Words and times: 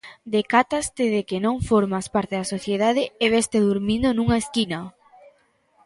Decátaste 0.35 1.03
de 1.15 1.21
que 1.29 1.37
non 1.45 1.55
formas 1.69 2.05
parte 2.15 2.33
da 2.39 2.49
sociedade 2.55 3.03
e 3.23 3.25
veste 3.35 3.57
durmindo 3.67 4.09
nunha 4.11 4.37
esquina. 4.43 4.79